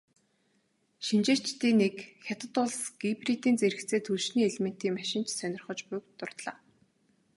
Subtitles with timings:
[1.05, 1.95] Шинжээчдийн нэг
[2.25, 6.57] "Хятад улс гибридийн зэрэгцээ түлшний элементийн машин ч сонирхож буй"-г дурдлаа.